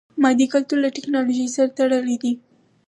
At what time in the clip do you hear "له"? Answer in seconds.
0.83-0.89